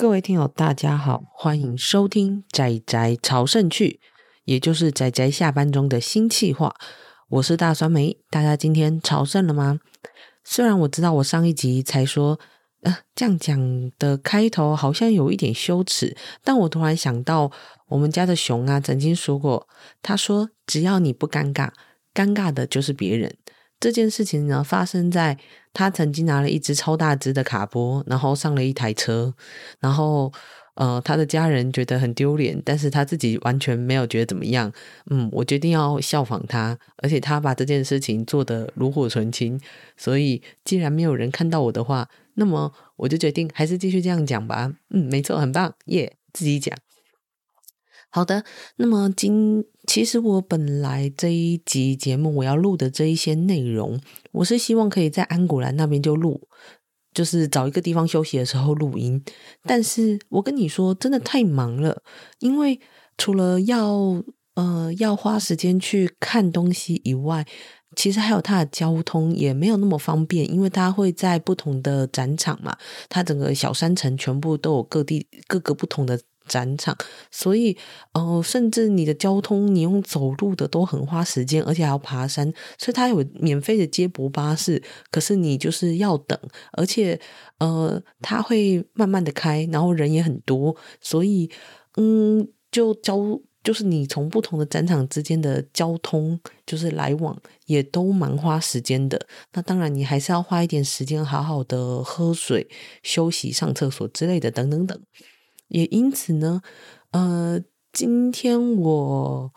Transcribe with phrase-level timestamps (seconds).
[0.00, 3.98] 各位听友，大家好，欢迎收听宅宅朝圣去，
[4.44, 6.72] 也就是宅宅下班中的新企划。
[7.28, 9.80] 我是大酸梅，大家今天朝圣了吗？
[10.44, 12.38] 虽然我知道我上一集才说，
[12.82, 17.50] 呃，这样讲的开头好像有一点羞耻，但我突然想到，
[17.88, 19.66] 我们家的熊啊曾经说过，
[20.00, 21.72] 他说只要你不尴尬，
[22.14, 23.36] 尴尬的就是别人。
[23.80, 25.38] 这件事情呢，发生在
[25.72, 29.32] 他曾经拿了一只超大只的卡波，然后上了一台车，
[29.78, 30.32] 然后
[30.74, 34.72] 呃，他的家人觉得很丢脸，但是他自己完全没有觉得怎么样。
[35.10, 39.60] 嗯，我决定要效仿他，而且他把这件事情做得炉火纯青。
[39.96, 44.72] 所以，既然没有人看到我的话，那么我就决定还是继续这样讲吧。
[44.90, 46.76] 嗯，没错，很棒，耶，自己讲。
[48.10, 48.42] 好的，
[48.76, 54.00] 那么今其实我本来这一集节目我要录的这一些内容，
[54.32, 56.48] 我是希望可以在安古兰那边就录，
[57.12, 59.22] 就是找一个地方休息的时候录音。
[59.62, 62.02] 但是我跟你说，真的太忙了，
[62.38, 62.80] 因为
[63.18, 64.22] 除了要
[64.54, 67.46] 呃要花时间去看东西以外，
[67.94, 72.74] 其实还有它的交通也没有那么方便，因为它会在不同的展场嘛，
[73.10, 76.18] 它整个小山城全部都有各地各个不同的。
[76.48, 76.96] 展场，
[77.30, 77.76] 所以
[78.12, 82.52] 呃，甚至你的交通，你用走路的都很花时间，而且还要爬山。
[82.78, 86.38] 所以它有免费的接驳巴士，可是你就是要等，
[86.72, 87.20] 而且
[87.58, 91.50] 呃，它会慢慢的开，然后人也很多，所以
[91.96, 93.18] 嗯，就交
[93.64, 99.26] 就是你从不同的展场之间的交通，就是来往也都蛮花时间的。
[99.52, 102.66] 那当然，你还是要花一点时间，好好的喝水、
[103.02, 104.98] 休息、上厕所之类的，等等等。
[105.68, 106.62] 也因此呢，
[107.12, 109.52] 呃，今天我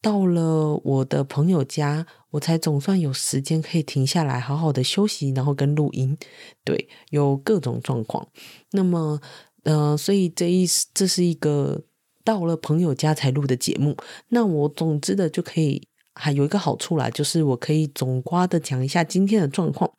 [0.00, 6.16] 到了我的朋友家，我才总算有时间可以停下来，好好的休息，然后跟录音。
[6.64, 8.28] 对，有各种状况。
[8.70, 9.20] 那么，
[9.64, 11.82] 呃，所以这一这是一个
[12.22, 13.96] 到了朋友家才录的节目。
[14.28, 19.90] 那我总之的就可以还有一个好处啦，就是我可以总括的讲一下今天的状况。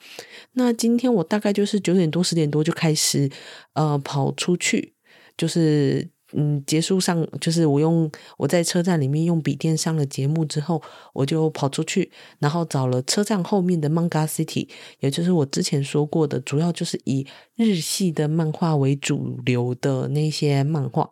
[0.53, 3.29] 那今天我大概就是九点多十点多就开始，
[3.73, 4.93] 呃，跑出去。
[5.37, 10.81] 就是嗯，结束上就是我用我在车站里面用笔电上了节目之后，
[11.13, 14.67] 我就跑出去，然后找了车站后面的 Manga City，
[14.99, 21.09] 也就是我之前说过的，主要就是以日系的漫画为主流的那些漫画。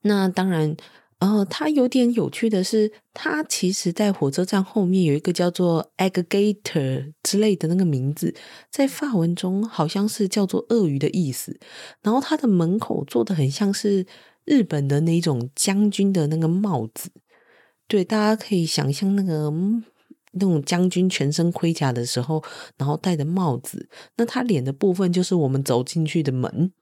[0.00, 0.76] 那当然。
[1.20, 8.32] 呃，它有点有趣的是，它其实在火车站后面有一个叫做 Alligator 之类的那个名字，
[8.70, 11.58] 在法文中好像是叫做鳄鱼的意思。
[12.02, 14.06] 然后它的门口做的很像是
[14.44, 17.10] 日本的那种将军的那个帽子，
[17.88, 19.52] 对，大家可以想象那个
[20.32, 22.44] 那种将军全身盔甲的时候，
[22.76, 23.88] 然后戴的帽子。
[24.16, 26.72] 那他脸的部分就是我们走进去的门。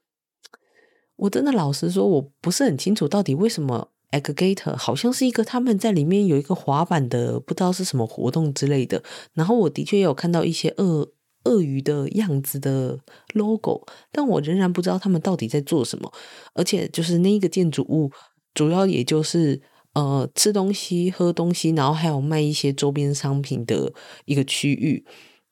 [1.15, 3.89] 我真的老实说，我不是很清楚到底为什么。
[4.11, 9.03] Aggregator 好像是一个他们在里面有一个滑板的，不知道是什么活动之类的。
[9.33, 11.11] 然后我的确有看到一些鳄
[11.43, 12.99] 鳄鱼的样子的
[13.33, 16.11] logo，但我仍然不知道他们到底在做什么。
[16.53, 18.11] 而且就是那一个建筑物，
[18.53, 19.61] 主要也就是
[19.93, 23.93] 呃吃东西、喝东西，然后还有卖一些周边商品的
[24.25, 25.05] 一个区域。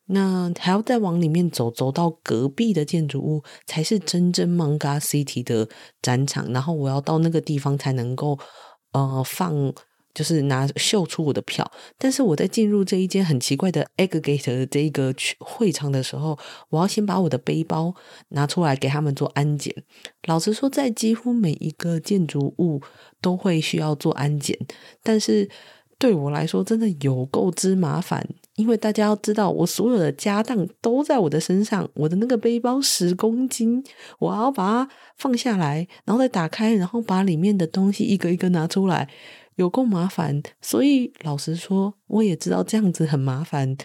[0.07, 5.67] 那还要再往里面走，走到隔壁的建筑物才是真正 Manga City 的
[6.01, 6.51] 展场。
[6.51, 8.37] 然后我要到那个地方才能够
[8.91, 9.73] 呃放，
[10.13, 11.69] 就是拿秀出我的票。
[11.97, 16.37] 但是我在进入这一间很奇怪的 Alligator 的这一个会场的时候，
[16.69, 17.95] 我要先把我的背包
[18.29, 19.73] 拿出来给他们做安检。
[20.27, 22.81] 老实说，在几乎每一个建筑物
[23.19, 24.57] 都会需要做安检，
[25.01, 25.49] 但是
[25.97, 28.29] 对我来说真的有够之麻烦。
[28.55, 33.83] 因为大家要知道，我所有的家当都在我的身上，我的那个背包十公斤，
[34.19, 39.09] 我要把它放下来，然后再打开，然后把里面的东西一个一个拿出来，
[39.55, 40.41] 有够麻烦。
[40.61, 43.75] 所以老实说，我也知道这样子很麻烦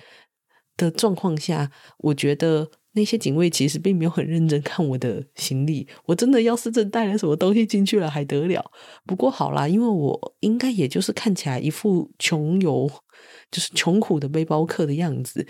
[0.76, 5.86] 的状况下，我觉得那些警卫其实并没有很认真看我的行李。
[6.06, 8.70] 我真的要是真带了什么东西进去了，还得了？
[9.06, 12.90] 不过好啦，因为我应该也就是看起来一副穷游。
[13.50, 15.46] 就是穷苦的背包客的样子，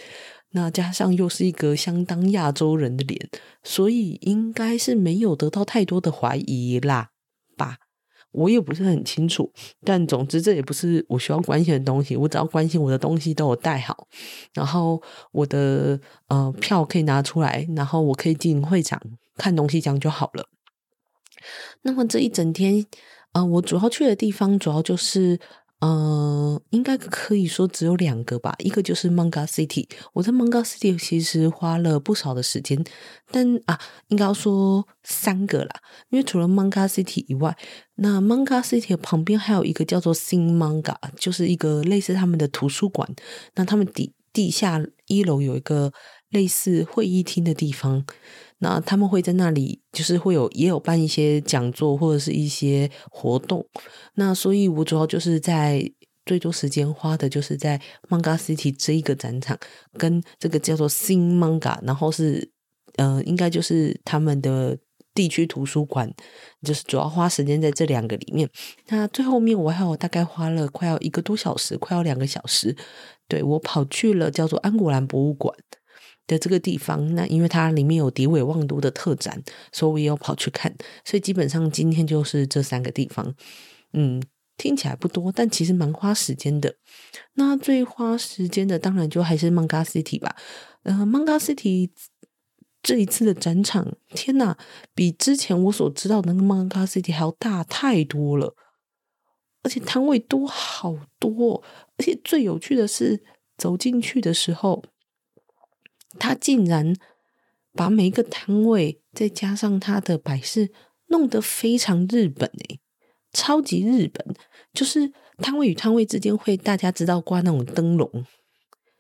[0.53, 3.29] 那加上又是一个相当亚洲人的脸，
[3.63, 7.11] 所以应该是没有得到太多的怀疑啦？
[8.33, 9.53] 我也不是很清楚，
[9.85, 12.17] 但总之这也不是我需要关心的东西。
[12.17, 14.07] 我只要关心我的东西都有带好，
[14.55, 19.01] 然后我的呃票可以拿出来，然后我可以进会场
[19.37, 20.49] 看东西，这样就好了。
[21.83, 22.87] 那么这一整天，
[23.33, 25.39] 呃，我主要去的地方主要就是。
[25.81, 28.55] 呃，应该可以说只有两个吧。
[28.59, 32.85] 一个就是 Manga City，我在 Manga City 其实花了不少的时间，
[33.31, 35.71] 但啊，应该要说三个啦。
[36.11, 37.57] 因为除了 Manga City 以外，
[37.97, 43.09] 那 Manga City 旁边还有一个叫做 Sing Manga，就是一个类似他们的图书馆。
[43.55, 45.93] 那他们底地下一楼有一个
[46.29, 48.05] 类似会议厅的地方，
[48.61, 53.67] 那他们会在那里，就是会有也有办一些讲座或者是一些活动。
[54.15, 55.83] 那所以，我主要就是在
[56.27, 59.59] 最多时间花的就是在 Manga City 这一个展场，
[59.99, 62.53] 跟这个叫做 Sing Manga，然后是
[62.97, 64.79] 呃，应该就是他们的
[65.15, 66.13] 地区图书馆，
[66.63, 68.49] 就是主要花时间在这两个里面。
[68.89, 72.77] 那最后面我还有大概花了快要一个多小时，快要两个小时，
[73.27, 75.57] 对，我跑去了叫做安古兰博物馆。
[76.31, 79.43] 的这个地方，那因为它里面有迪伟旺都的特展，
[79.73, 80.73] 所以我也有跑去看。
[81.05, 83.35] 所以基本上今天就是这三个地方，
[83.93, 84.23] 嗯，
[84.57, 86.77] 听起来不多，但其实蛮花时间的。
[87.35, 90.37] 那最花时间的当然就还是漫咖 City 吧。
[90.85, 91.91] 呃漫咖 City
[92.81, 94.57] 这一次的展场，天呐，
[94.95, 98.55] 比之前我所知道的那个漫咖 City 还要大太多了，
[99.65, 101.63] 而且摊位多好多，
[101.99, 103.23] 而且最有趣的是
[103.59, 104.85] 走进去的时候。
[106.19, 106.95] 他竟然
[107.73, 110.71] 把每一个摊位再加上他的摆饰
[111.07, 112.81] 弄得非常日本诶，
[113.33, 114.35] 超级日本！
[114.73, 118.25] 就是摊位与摊位之间会大家知道挂那种灯笼，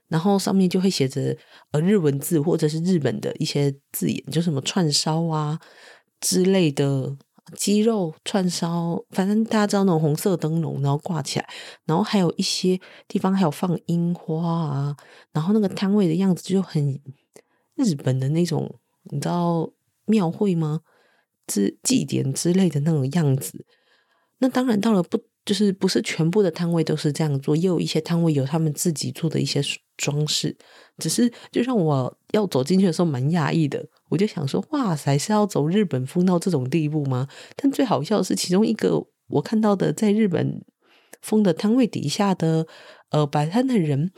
[0.08, 1.36] 然后上面就会写着
[1.72, 5.60] 呃日文字或者是日本的一些字眼，就什么串烧啊
[6.20, 7.16] 之类的
[7.56, 11.48] 鸡肉串烧，反正大家知道那种红色灯笼，然后挂起来，
[11.84, 14.96] 然后还有一些地方还有放樱花啊，
[15.32, 17.00] 然后那个摊位的样子就很
[17.76, 19.70] 日本的那种，你知道
[20.06, 20.80] 庙会吗？
[21.46, 23.66] 之祭典之类的那种样子。
[24.38, 29.60] 那当然到了不就是不是全部的摊位都是这样做，也有一些摊位有他们自己做的一些
[29.96, 30.56] 装饰，
[30.98, 33.88] 只是就让我要走进去的时候蛮讶异的。
[34.08, 37.28] 我就想说，哇塞，是要走日本风到这种地步吗？
[37.56, 40.64] 但最好笑的是，其中一个我看到的在日本
[41.22, 42.66] 风的摊位底下的
[43.10, 44.12] 呃摆摊的人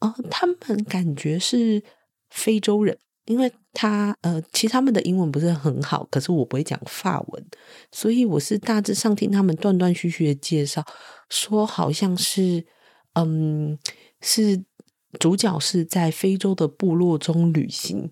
[0.00, 1.82] 啊、他们感觉是
[2.28, 7.46] 非洲人，因为他呃，其实他们的英文不是很好，可是我不会讲法文，
[7.90, 10.84] 所以我是大致上听他们断断续续的介绍，
[11.28, 12.66] 说好像是
[13.14, 13.78] 嗯，
[14.20, 14.64] 是
[15.18, 18.10] 主角是在非洲的部落中旅行。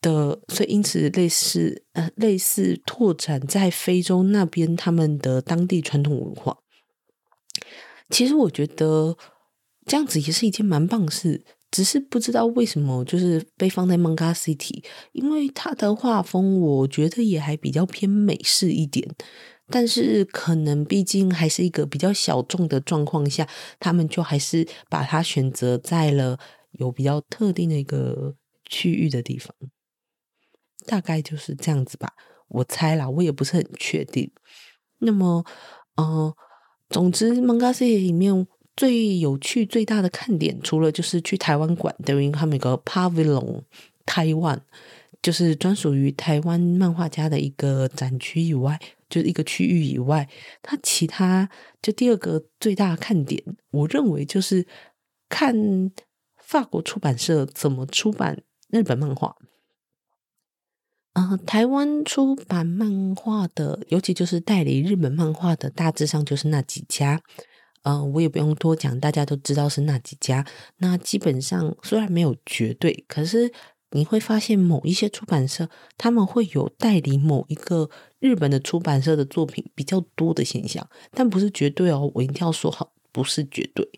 [0.00, 6.58] 的，所以因此类似呃类似拓展在非洲那边他们的当地传统文化。
[8.08, 9.16] 其实我觉得
[9.86, 14.82] 这样子也是一件蛮棒的事，只是不知道为什么就是被放在 Manga City，
[15.12, 19.08] 因为它的画风我觉得也还比较偏美式一点，
[19.68, 23.46] 但是可能毕竟还是一个比较小众的状况下，
[23.78, 26.38] 他们就还是把它选择在了
[26.72, 29.54] 有比较特定的一个区域的地方。
[30.86, 32.14] 大概就是这样子吧，
[32.48, 34.32] 我猜啦，我也不是很确定。
[35.00, 35.44] 那么，
[35.96, 36.34] 呃，
[36.88, 38.46] 总之，Manga City 里面
[38.78, 43.62] 最有趣、最大的看点，除了就是去台湾馆，等于他们有个 Pavilion
[44.06, 44.62] 台湾，
[45.20, 48.78] 就是专属于台湾漫画家的一个展区以外，
[49.10, 50.28] 就是一个区域以外，
[50.62, 51.50] 它其他
[51.82, 53.42] 就第二个最大的看点，
[53.72, 54.64] 我认为就是
[55.28, 55.90] 看
[56.36, 59.34] 法国出版社怎么出版日本漫画。
[61.14, 67.20] 呃，台湾出版漫画的，尤其就是代理日本漫画的，大致上就是那几家。
[67.88, 70.44] 呃，我也不用多讲，大家都知道是那几家。
[70.76, 73.50] 那基本上虽然没有绝对，可是
[73.92, 82.12] 你会发现某一些出版社他们会有代理某一个日本的出版社的作品比较多的现象，但不是绝对哦。
[82.14, 83.88] 我一定要说好，不是绝对。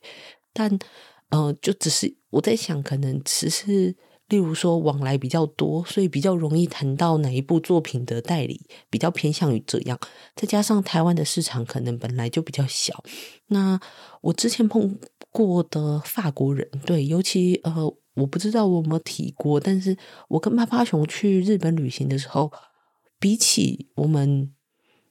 [0.53, 0.79] 但
[1.31, 3.97] 呃，就只是我在想，可能只是。
[4.31, 9.99] 例如说往来比较多，所以比较容易谈到哪一部作品的代理，比较偏向于这样。
[10.37, 13.03] 再加上台湾的市场可能本来就比较小，
[13.49, 13.79] 那
[14.23, 14.97] 我之前碰
[15.31, 19.97] 过的法国人，对，尤其呃，我不知道我有没有提过，但是
[20.29, 22.53] 我跟趴趴熊去日本旅行的时候，
[23.19, 24.53] 比起我们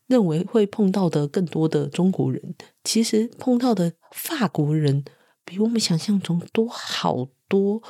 [0.07, 5.03] 认为会碰到的更多的中国人，其实碰到的法国人
[5.43, 7.83] 比我们想象中多好多。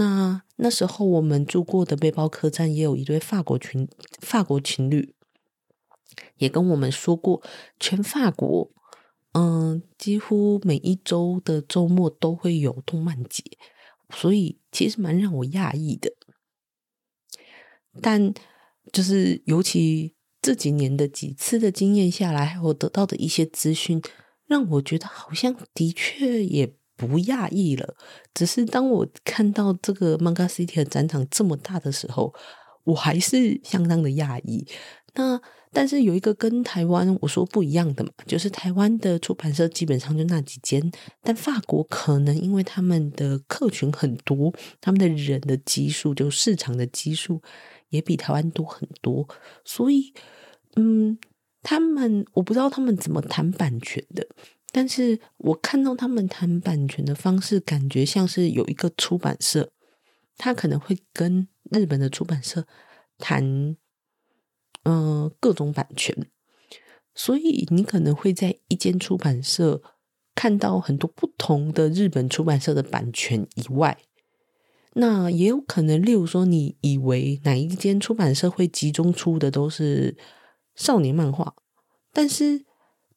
[0.00, 3.86] 那那时候我们住过的背包客栈也有一对法国群
[4.20, 5.14] 法国情侣，
[6.38, 7.42] 也跟我们说过，
[7.78, 8.70] 全法国，
[9.32, 13.44] 嗯，几乎每一周的周末都会有动漫节，
[14.08, 16.10] 所以其实蛮让我讶异的。
[18.00, 18.32] 但
[18.90, 24.00] 就是尤其这几年的几次的经验下来，我得到的一些资讯，
[24.46, 26.74] 让我觉得好像的确也
[27.08, 27.94] 不讶异了。
[28.34, 32.34] 只是当我看到这个 Manga City 的展场这么大的时候，
[32.84, 34.66] 我还是相当的讶异。
[35.14, 35.40] 那
[35.72, 40.90] 但是有一个跟台湾我说不一样的嘛，就是台湾的出版社基本上就那几间，
[41.22, 47.40] 但法国可能因为他们的客群很多，他们的人的基数就市场的基数
[47.88, 49.28] 也比台湾多很多，
[49.64, 50.12] 所以
[50.76, 51.18] 嗯，
[51.62, 54.26] 他们我不知道他们怎么谈版权的，
[54.72, 59.72] 但是我看到他们谈版权的方式，感觉像是有一个出版社，
[60.36, 62.66] 他可能会跟日本的出版社
[63.18, 63.76] 谈。
[64.84, 66.30] 嗯、各种版权，
[67.14, 69.82] 所以你可能会在一间出版社
[70.34, 73.98] 看到很多不同的日本出版社的版权以外，
[74.94, 80.16] 那也有可能，例如说，你以为哪一间出版社会集中出的都是
[80.74, 81.54] 少年漫画，
[82.14, 82.64] 但是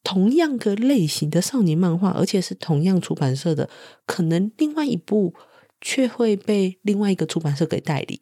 [0.04, 3.68] 同样个类型的少年漫画，而且是同样出版社的，
[4.06, 5.34] 可能另外一部
[5.80, 8.20] 却会被另外一个出版社给代理。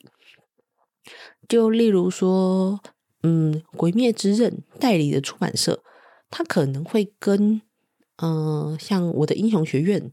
[1.47, 2.81] 就例如说。
[3.25, 5.85] 嗯，《鬼灭之刃》代理的出版社，
[6.29, 7.63] 他可能会跟
[8.17, 10.11] 嗯、像我的英雄学院，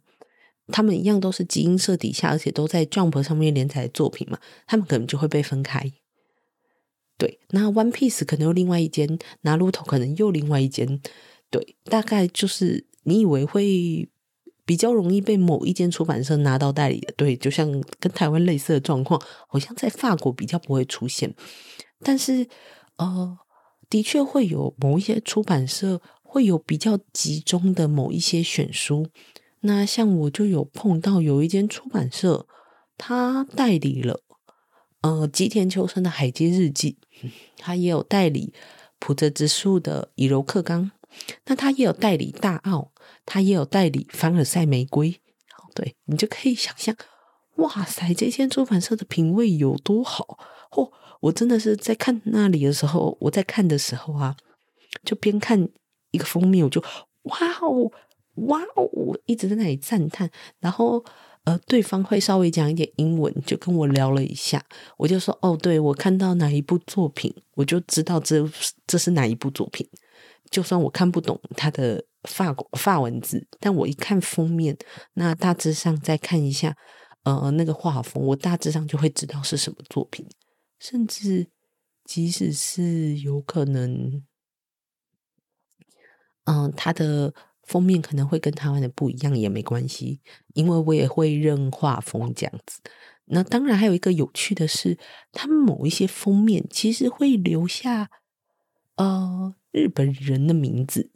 [0.67, 5.91] 他们一样都是集英社底下，而且都在 Jump 上面连载的作品嘛，他们可能就会被分开。
[7.17, 11.01] 对，那 One Piece 可能又另外一间，拿鹿头可能又另外一间，
[11.49, 14.09] 对，大概就是你以为会
[14.65, 21.33] 比较容易被某一间出版社拿到代理的，对，就像跟台湾类似的状况，好像在法国比较不会出现，
[22.01, 22.47] 但是。
[22.99, 23.37] 呃，
[23.89, 29.07] 的确会有某一些出版社会有比较集中的某一些选书。
[29.61, 32.45] 那像我就有碰到有一间出版社，
[32.97, 34.19] 他代理了
[34.99, 36.97] 呃吉田秋生的《海街日记》，
[37.55, 38.53] 他也有代理
[38.99, 40.83] 浦泽直树的《以柔克刚》，
[41.45, 42.91] 那他也有代理大奥，
[43.25, 45.19] 他也有代理凡尔赛玫瑰。
[45.75, 46.95] 对，你就可以想象，
[47.55, 50.37] 哇塞，这间出版社的品味有多好，
[50.71, 50.91] 嚯！
[51.21, 54.35] 我真的是在看那里的时候，我在看的时候啊，
[55.05, 55.69] 就边看
[56.11, 56.81] 一个封面，我就
[57.23, 57.91] 哇哦
[58.47, 60.29] 哇哦，一直在那里赞叹。
[60.59, 61.03] 然后
[61.43, 64.65] 呃，对方会稍微讲一点英文，就跟我聊了一下，
[64.97, 68.49] 我就说哦，对，我看到哪一部作品，我就知道这
[68.87, 69.87] 这是哪一部作品。
[70.49, 74.77] 就算我看不懂他的法国法文字，但我一看封面，
[75.13, 76.75] 那大致上再看一下
[77.23, 80.27] 呃那个画风，我大致上就会知道是什么作品。
[80.79, 81.47] 甚至，
[82.05, 84.23] 即使是有可能，
[86.45, 90.21] 嗯，它的封面可能会跟台湾的不一样，也没关系，
[90.53, 92.79] 因为我也会认画风这样子。
[93.25, 94.97] 那当然还有一个有趣的是，
[95.31, 98.09] 他们某一些封面其实会留下
[98.95, 101.11] 呃日本人的名字。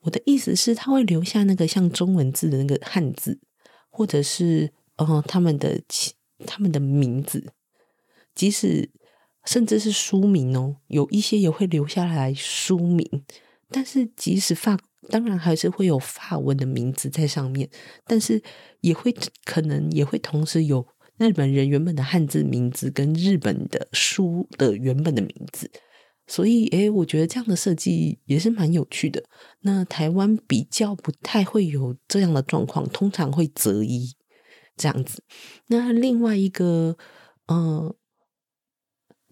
[0.00, 3.40] 我的意思是，他会留下那个像中文字的那个汉字，
[3.90, 5.80] 或者是呃他们的
[6.46, 7.52] 他们的名字。
[8.34, 8.90] 即使
[9.44, 13.24] 甚至是书名哦，有一些也会留下来书名。
[13.68, 14.78] 但是即使法，
[15.08, 17.68] 当然还是会有法文的名字在上面，
[18.06, 18.40] 但是
[18.80, 19.12] 也会
[19.44, 20.86] 可能也会同时有
[21.18, 25.68] 日本人原本的汉字名字跟日本的书的原本的名字。
[26.26, 29.22] 所以，诶，我觉得这样的设计也是蛮有趣的。
[29.60, 34.12] 那台湾比较不太会有这样的状况，通常会择一
[34.76, 35.22] 这样子。
[35.68, 36.96] 那另外一个，
[37.46, 37.94] 嗯、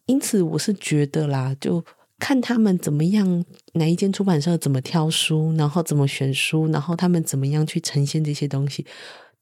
[0.06, 1.84] 因此，我是觉得啦，就
[2.20, 8.86] 看他们怎么样，哪一间出版社怎么挑书，然后怎么选书，然后他们怎么样去呈现这些东西，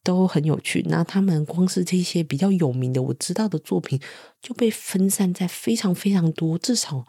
[0.03, 0.83] 都很有趣。
[0.89, 4.01] 那他们光是这些比较有名的，我知道的作品，
[4.41, 7.05] 就被分散在非常非常多，至少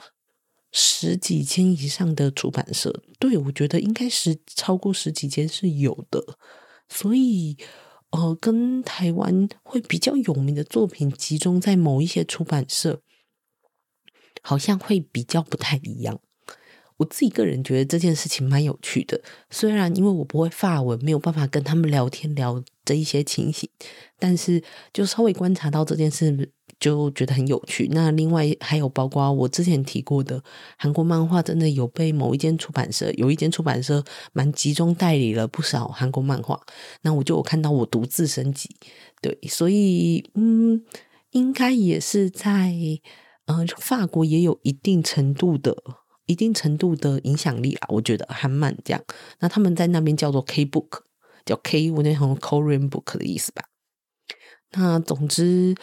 [0.74, 3.01] 十几间以上的出版社。
[3.18, 6.22] 对，我觉得应该是超过十几间是有的。
[6.89, 7.56] 所以，
[8.10, 13.01] 呃，跟台湾会比较有名的作品集中在某一些出版社。
[14.46, 16.20] 好像会比较不太一样。
[16.98, 23.70] 我自己个人觉得这件事情蛮有趣的，虽然因为我不会法文，没有办法跟他们聊天聊这一些情形，
[24.20, 24.62] 但是
[24.92, 27.88] 就稍微观察到这件事，就觉得很有趣。
[27.92, 30.44] 那另外还有包括我之前提过的
[30.77, 36.60] 韩国漫画，真的有被某一间出版社，有一间出版社蛮集中代理了不少韩国漫画。
[37.01, 38.70] 那我就有看到我独自升级，
[39.22, 40.84] 对，所以嗯，
[41.32, 42.74] 应该也是在。
[43.46, 45.75] 呃，法国也有一定程度的、
[46.27, 49.03] 一定程度的影响力啊，我觉得还蛮这样。
[49.42, 51.01] 那他们在那边叫做 K book，
[51.44, 53.65] 叫 K，我那种 Korean book 的意思吧。
[54.72, 55.75] 那总之，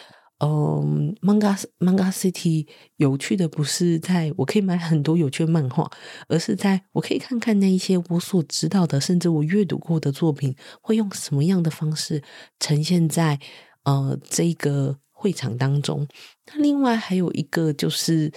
[0.43, 5.87] 嗯，Manga Manga City 有趣的不是在我可以买很多有趣的漫画，
[6.27, 12.23] 而是在我可以看看那一些我所知道的，甚至我阅读过的作品，会用什么样的方式
[12.59, 13.39] 呈现在
[13.83, 16.07] 呃这个会场当中。
[16.47, 18.31] 那另外还有一个就是，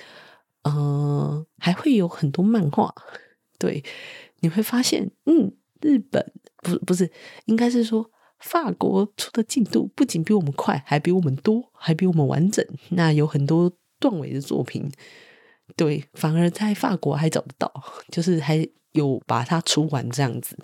[0.65, 2.95] 呃，还会有很多漫画，
[3.59, 3.83] 对，
[4.41, 7.11] 你会发现，嗯，日本不不是，
[7.47, 8.11] 应该是说。
[8.45, 12.65] 法国出的进度不仅比我们快，还比我们多，还比我们完整。
[12.91, 14.91] 那有很多断尾的作品，
[15.75, 17.73] 对，反而在法国还找得到，
[18.11, 20.57] 就是还有把它出完这样子。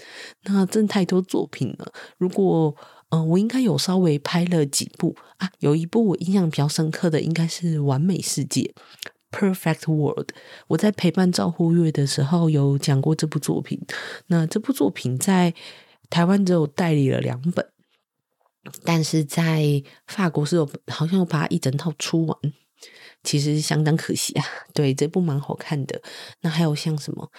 [0.44, 1.92] 那真太多作品了。
[2.18, 2.76] 如果
[3.08, 8.72] 嗯、呃，我应该有稍微拍了几部啊，有一部我印象比较深刻的，应该是《完美世界》
[9.36, 10.28] （Perfect World）。
[10.68, 13.80] 我在陪伴照护月的时候有讲过这部作品。
[14.26, 15.54] 那这部作品在
[16.10, 17.66] 台湾只有代理了两本，
[18.84, 22.36] 但是在法国是有，好像有把它一整套出完，
[23.22, 24.44] 其实相当可惜啊。
[24.74, 26.02] 对，这部蛮好看的。
[26.40, 27.30] 那还有像什么，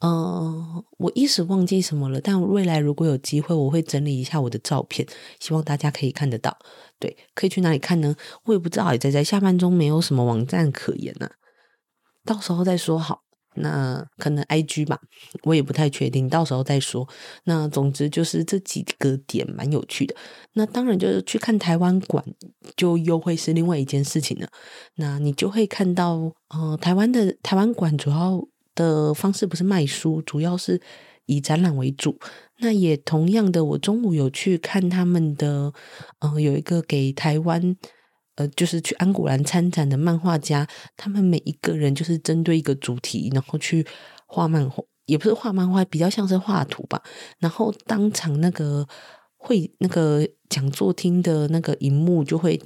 [0.00, 2.20] 呃，我一时忘记什么了。
[2.20, 5.06] 但未来如果有机会，我会整理一下我的照片，
[5.38, 6.58] 希望大家可以看得到。
[6.98, 8.16] 对，可以去哪里看呢？
[8.44, 11.32] 我也不知道，也在在下半中没有什么网站可言呢、啊，
[12.24, 13.23] 到时候再说好。
[13.56, 14.98] 那可能 IG 吧，
[15.42, 17.08] 我也不太确定，到时候再说。
[17.44, 20.14] 那总之就是这几个点蛮有趣的。
[20.54, 22.24] 那当然就是去看台湾馆，
[22.76, 24.48] 就又会是另外一件事情了。
[24.96, 28.42] 那你就会看到，呃，台湾的台湾馆主要
[28.74, 30.80] 的方式不是卖书，主要是
[31.26, 32.18] 以展览为主。
[32.58, 35.72] 那也同样的，我中午有去看他们的，
[36.20, 37.76] 呃，有一个给台湾。
[38.36, 43.86] 呃，就是去安古兰参展的漫画家，他们每一个人就是针对一个主题，然后去
[44.26, 47.02] 画漫画，也不是画漫画，比较像是画图吧。
[47.38, 48.86] 然后当场那个
[49.36, 52.60] 会那个讲座厅的那个荧幕就会。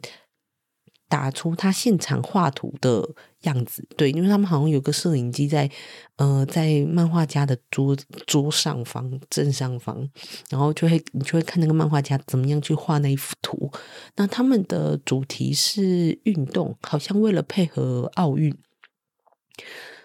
[1.11, 3.03] 打出他现场画图的
[3.43, 5.71] 样子，对，因为他们好像有个摄影机在，
[6.17, 10.09] 呃，在漫画家的桌桌上方正上方，
[10.51, 13.71] 然后就会你就会看那个漫画家怎么样去画那一幅图。
[14.17, 18.57] 那他们的主题是运动，好像为了配合奥运，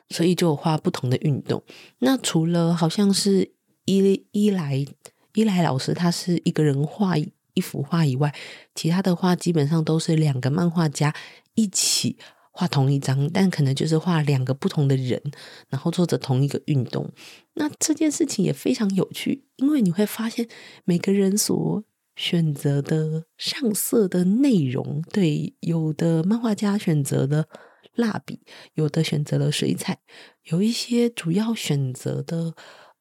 [0.09, 1.63] 所以就画不同的运动。
[1.99, 3.51] 那除了好像是
[3.85, 4.85] 伊伊莱
[5.33, 7.15] 伊莱老师，他是一个人画。
[7.55, 8.33] 一幅画以外，
[8.73, 11.13] 其他的画基本上都是两个漫画家
[11.53, 12.17] 一起
[12.53, 15.21] 画同一张，但可能就是画两个不同的人，
[15.69, 17.11] 然后做着同一个运动。
[17.55, 20.47] 那这件事情也非常有趣，因为你会发现
[20.85, 21.83] 每个人所
[22.15, 27.49] 选择的上色的内容，对，有的漫画家选择的
[27.95, 28.39] 蜡笔，
[28.75, 29.99] 有的选择了水彩，
[30.43, 32.53] 有一些主要选择的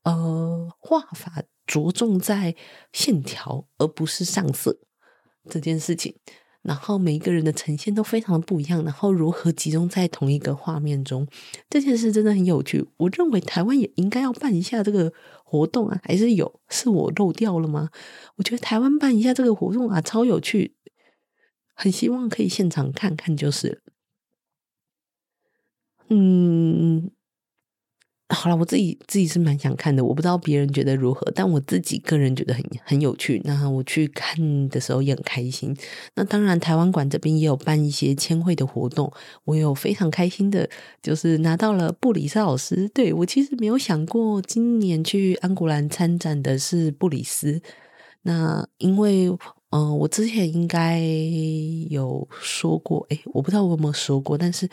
[0.03, 1.45] 呃画法。
[1.65, 2.57] 着重在
[2.93, 4.81] 线条，而不是上色
[5.49, 6.17] 这件事情。
[6.63, 8.83] 然后每一个人的呈现都非常的不一样。
[8.85, 11.27] 然后如何集中在同一个画面中，
[11.69, 12.87] 这件事真的很有趣。
[12.99, 15.13] 我认为台湾也应该要办一下这个
[15.45, 16.61] 活动啊，还是有？
[16.69, 17.91] 是我漏掉了吗？
[18.37, 20.75] 我觉得台湾办一下这个活动啊，超有趣，
[21.75, 23.83] 很希望可以现场看看就是。
[26.09, 27.11] 嗯。
[28.35, 33.41] 好了，我自己自己是蛮想看的，我不知道别人觉得如何，但我自己个人觉得很很有趣。
[33.45, 35.77] 那我去看的时候也很开心。
[36.15, 39.13] 那当然，台湾馆这边也有办一些签绘的活动，
[39.45, 40.69] 我有非常开心的，
[41.03, 42.89] 就是拿到了布里斯老师。
[42.95, 47.61] 对，我其实没有想过今年去安古兰参展的是布里斯，
[48.23, 49.31] 那因为。
[49.73, 51.01] 嗯、我之前应该
[51.89, 54.69] 有说过，诶，我不知道我有没有说过，但是，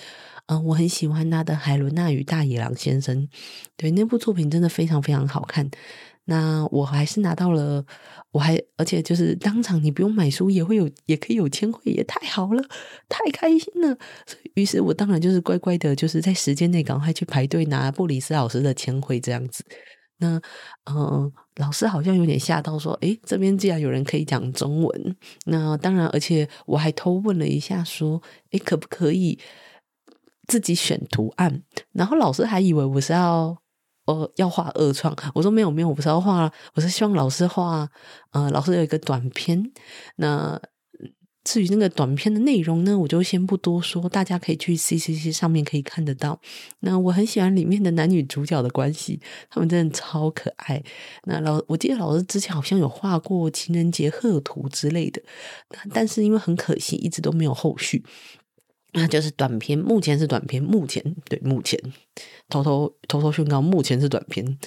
[0.47, 3.15] 嗯、我很喜欢他的《海伦娜与大野狼先生》，
[3.77, 5.69] 对，那部作品真的非常非常好看。
[6.25, 7.83] 那我还是拿到了，
[8.31, 12.61] 我还而且就是当场你不用买书也会有，也可以有签绘，也太好了，
[13.07, 13.97] 太开心了。
[14.53, 19.63] 于是我当然就是乖乖的，就是在时间内赶快去排队拿布里斯老师的签绘这样子。
[20.17, 20.39] 那，
[20.91, 29.37] 嗯、老师好像有点吓到，说：“诶，这边竟然有人可以讲中文。”那当然，而且我还偷问了一下，说：“诶，可不可以
[30.47, 31.61] 自己选图案？”
[31.93, 33.55] 然后老师还以为我是要，
[34.05, 35.15] 呃，要画二创。
[35.35, 37.87] 我说：“没有，没有，我不是要画，我是希望老师画。”
[38.31, 39.71] 呃，老师有一个短片，
[40.15, 40.59] 那。
[41.49, 46.39] 至于那个短片的内容呢，我就先不多说，大家可以去 CCC 上面可以看得到。
[46.81, 50.83] 那我很喜欢里面的男女主角的关系，他们真的超可爱。
[51.23, 55.19] 那老，我记得老师之前好像有画过情人节贺图之类的，
[55.91, 58.05] 但是因为很可惜，一直都没有后续。
[58.93, 61.81] 那就是短片，目前是短片，目前对，目前
[62.47, 64.59] 偷偷偷偷宣告，目前是短片。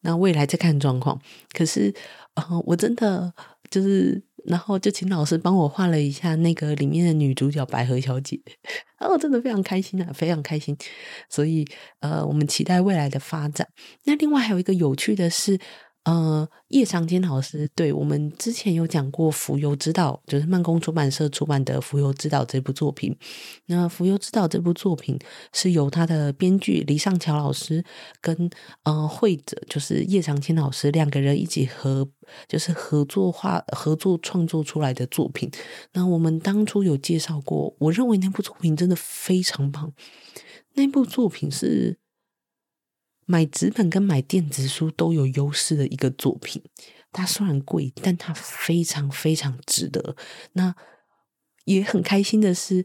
[0.00, 1.20] 那未来再看状况。
[1.52, 1.92] 可是，
[2.36, 3.34] 呃，我真的
[3.70, 4.22] 就是。
[4.44, 8.40] 然后就请老师帮我画了一下那个里面的女主角百合小姐，
[8.98, 10.76] 哦真的非常开心啊，非常开心。
[11.28, 11.66] 所以
[12.00, 13.68] 呃，我们期待未来的发展。
[14.04, 15.58] 那另外还有一个有趣的是。
[16.04, 23.16] 呃，叶长青老师，对，我们之前有讲过《浮游之岛》，就是慢工出版社出版的《浮游之岛》这部作品。
[23.66, 25.16] 那《浮游之岛》这部作品
[25.52, 27.84] 是由他的编剧李尚乔老师
[28.20, 28.50] 跟
[28.82, 32.08] 呃绘者，就是叶长青老师两个人一起合，
[32.48, 35.48] 就是合作画、合作创作出来的作品。
[35.92, 39.92] 那我们当初有介绍过，我认为那部作品真的非常棒。
[40.74, 42.01] 那部作品是。
[43.24, 46.62] 买纸本跟买电子书都有优势的一个作品，
[47.12, 50.16] 它虽然贵，但它非常非常值得。
[50.54, 50.74] 那
[51.64, 52.84] 也很开心的是，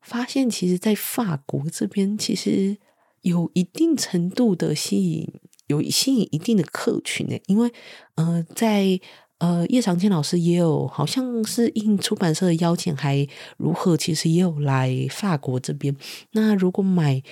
[0.00, 2.78] 发现其实，在法国这边，其实
[3.20, 5.32] 有一定程度的吸引，
[5.66, 7.38] 有吸引一定的客群呢。
[7.46, 7.70] 因为
[8.14, 8.98] 呃，在
[9.38, 15.94] 呃叶长青老师也有，好像是应出版社的邀请，还如何，其实也有来法国这边。
[16.32, 17.22] 那如果买。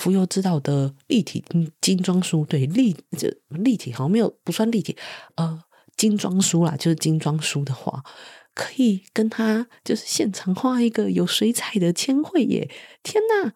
[0.00, 1.44] 浮游之道的立体
[1.78, 4.96] 精装书，对立这立体好像没有不算立体，
[5.34, 5.62] 呃，
[5.94, 8.02] 精装书啦，就是精装书的话，
[8.54, 12.70] 可以跟他就是现场画一个有水彩的签绘耶！
[13.02, 13.52] 天哪，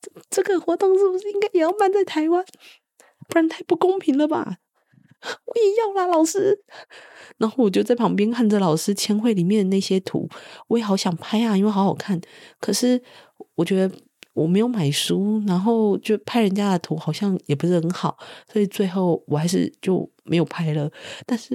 [0.00, 2.44] 这这个活动是不是应该也要办在台湾？
[3.26, 4.58] 不然太不公平了吧？
[5.22, 6.62] 我也要啦，老师。
[7.38, 10.28] 然后我就在旁边看着老师签绘里面的那些图，
[10.68, 12.20] 我也好想拍啊，因为好好看。
[12.60, 13.02] 可是
[13.56, 13.92] 我觉得。
[14.32, 18.16] 我没有买书，然后就拍人家的图，好像也不是很好，
[18.52, 20.90] 所以最后我还是就没有拍了。
[21.26, 21.54] 但是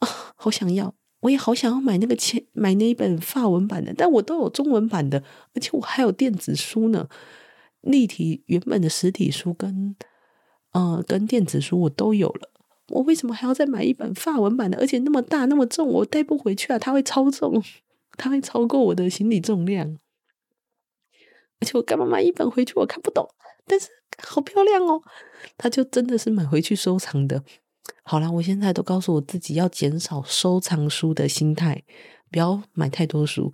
[0.00, 5.22] 啊，好想要，我也好想要买那个钱，买那一本法文版的，但我都有中文版的，
[5.54, 7.08] 而且我还有电子书呢。
[7.82, 9.94] 立体原本的实体书跟
[10.72, 12.50] 呃跟电子书我都有了，
[12.88, 14.76] 我为什么还要再买一本法文版的？
[14.78, 16.78] 而且那么大那么重，我带不回去啊！
[16.80, 17.62] 它会超重，
[18.16, 19.96] 它会超过我的行李重量。
[21.60, 22.72] 而且我干嘛买一本回去？
[22.76, 23.26] 我看不懂，
[23.66, 23.88] 但是
[24.18, 25.00] 好漂亮哦！
[25.56, 27.42] 他就真的是买回去收藏的。
[28.02, 31.82] 好啦，我现在都告诉我自己要减少收藏书的心态，
[32.30, 33.52] 不要买太多书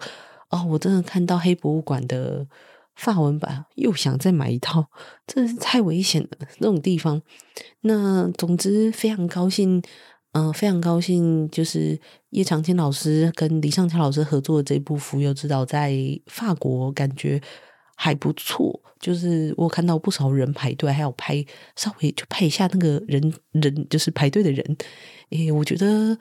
[0.51, 0.67] 哦。
[0.71, 2.47] 我真的看到黑博物馆的
[2.95, 4.87] 法文版，又想再买一套，
[5.27, 6.29] 真的是太危险了。
[6.59, 7.23] 那种地方，
[7.83, 9.83] 那总之非常高兴，
[10.33, 15.95] 嗯、非常高兴，就是叶长青老师跟李尚乔老师合作的这部《浮游之岛》在
[16.27, 17.41] 法国，感觉。
[18.03, 21.45] 还不错，就是我看到不少人排队，还有拍
[21.77, 24.77] 稍微就拍一下那个人人，就是排队的人，
[25.31, 26.19] 诶，我觉得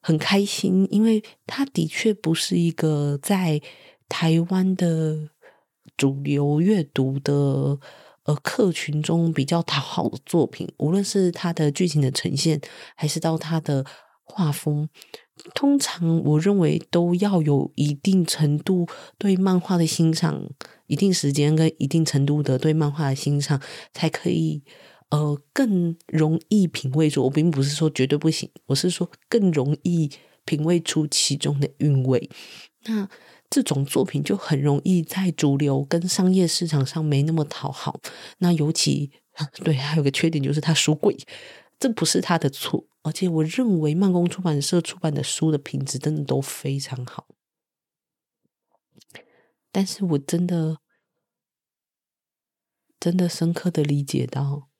[0.00, 3.60] 很开心，因为他的确不是一个在
[4.08, 5.28] 台湾的
[5.96, 7.34] 主流阅读的
[8.22, 12.60] 呃客群中比较讨好的作品，无论是他的剧情的呈现，
[12.94, 13.84] 还是到他的
[14.22, 14.88] 画风。
[15.54, 18.86] 通常我认为都要有一定程度
[19.18, 20.48] 对漫画的欣赏，
[20.86, 23.60] 一定时间跟一定程度的对漫画的欣赏，
[23.92, 24.62] 才可以
[25.10, 27.24] 呃更容易品味出。
[27.24, 30.10] 我并不是说绝对不行，我是说更容易
[30.44, 32.30] 品味出其中的韵味。
[32.84, 33.08] 那
[33.50, 38.00] 这种作品就很容易在主流跟商业市场上没那么讨好。
[38.38, 39.10] 那尤其
[39.62, 41.16] 对，还有个缺点就是它书贵，
[41.78, 42.86] 这不是他的错。
[43.02, 47.26] 而且我认为慢工出版社出版的书的品质真的都非常好，
[49.76, 50.78] 但是我真的
[52.98, 54.70] 真的深刻的理解到，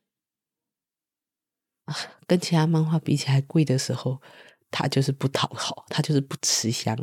[1.85, 1.95] 啊，
[2.27, 4.23] 跟其他漫画比起来贵的时候。
[4.71, 6.97] 他就是不讨好，他就是不吃香，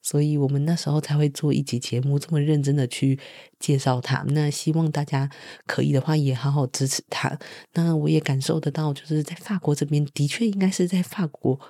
[0.00, 3.20] 所以我们那时候才会做一集节目，这么认真的去
[3.58, 4.22] 介绍他。
[4.28, 5.28] 那希望大家
[5.66, 7.38] 可以的话，也好好支持他。
[7.74, 11.60] 那我也感受得到，就是在法国这边，的确应该是在法国，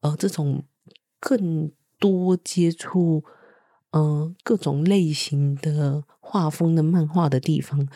[0.00, 0.64] 呃，这种
[1.18, 3.24] 更多接触，
[3.90, 7.88] 呃，各种类型的画风的漫画的地方，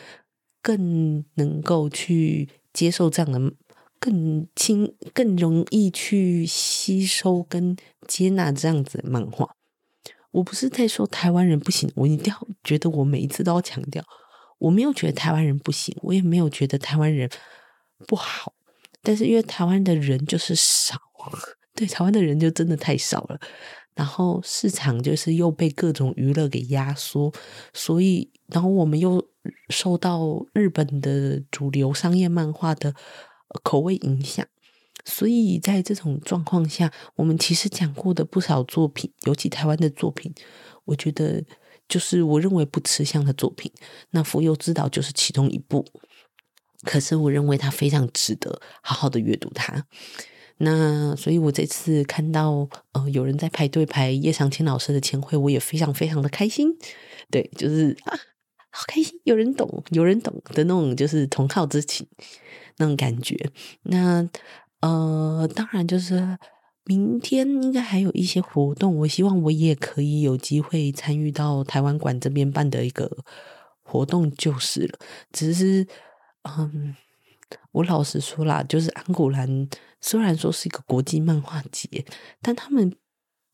[0.61, 3.53] 更能够去接受这样的。
[3.99, 7.73] 更轻、更容易去吸收跟
[8.05, 9.55] 接纳这样子的漫画。
[10.31, 14.03] 我不是在说台湾人不行，我一定要觉得我每一次都要强调，
[14.57, 17.29] 我没有觉得台湾人不行，我也没有觉得台湾人
[18.05, 18.51] 不好。
[19.01, 20.97] 但是因为台湾的人就是少，
[21.73, 23.39] 对，台湾的人就真的太少了。
[23.95, 27.31] 然后市场就是又被各种娱乐给压缩，
[27.73, 29.27] 所以然后我们又
[29.69, 32.93] 受到日本的主流商业漫画的。
[33.61, 34.43] 口味影响，
[35.05, 40.33] 所以在这种状况下，我们其实讲过的不少作品，尤其台湾的作品，
[40.85, 41.43] 我觉得
[41.87, 43.71] 就是我认为不吃香的作品。
[44.09, 45.85] 那《浮游之岛》就是其中一部，
[46.81, 49.85] 可是我认为它非常值得好好的阅读它。
[50.65, 56.73] 那所以，我这次看到呃有人在排队排叶长青老师的签会，我也非常非常的开心。
[57.29, 58.15] 对，就是啊，
[58.71, 62.07] 好开心，有人懂，有人懂的那种，就是同好之情
[62.77, 63.35] 那种感觉。
[63.83, 64.29] 那
[64.79, 66.37] 呃，当然就是
[66.85, 73.11] 明天应该还有一些活动，我希望我也可以有机会参与到台湾馆这边办的一个
[73.81, 74.97] 活动就是了。
[75.33, 75.85] 只是
[76.43, 76.95] 嗯。
[77.71, 79.67] 我老实说啦，就是安古兰
[80.01, 82.05] 虽然说是一个国际漫画节，
[82.41, 82.93] 但他们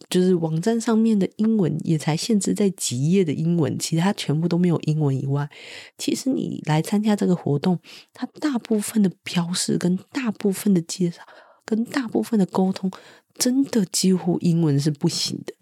[0.10, 5.50] 就是网站上面的英文也才限制在几页的英文，其他全部都没有英文以外，
[5.98, 7.78] 其实你来参加这个活动，
[8.14, 11.22] 它大部分的标示跟大部分的介绍
[11.66, 12.90] 跟大部分的沟通，
[13.36, 15.54] 真的几乎英文是不行的。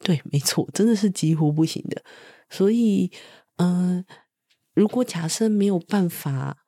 [0.00, 2.02] 对，没错，真的是几乎不行的。
[2.48, 3.10] 所以，
[3.56, 4.04] 嗯、
[4.74, 6.61] 如果假设没有办法。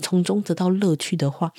[0.00, 1.52] 从中得到乐趣的话，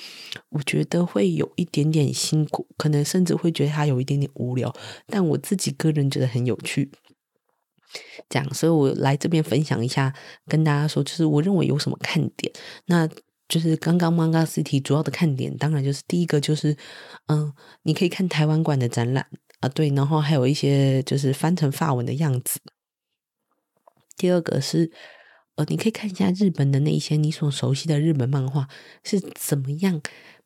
[0.50, 4.74] 我觉得会有一点点辛苦，可能甚至会觉得它有一点点无聊。
[5.06, 6.90] 但我自己个人觉得很有趣，
[8.28, 10.14] 这样，所以我来这边分享一下，
[10.46, 12.52] 跟大家说，就是我认为有什么看点。
[12.86, 13.08] 那
[13.48, 16.76] 就是刚刚 Manga City 主要的看点，当然就是第一个就是，
[17.26, 19.26] 嗯，你可以看台湾馆的展览
[19.60, 22.60] 啊，对，然后还有一些就是翻成法文的样子。
[24.16, 24.92] 第二个是。
[25.58, 28.68] 呃，你可以看一下日本的那一些你所熟悉的日本漫画
[29.02, 30.00] 是怎么样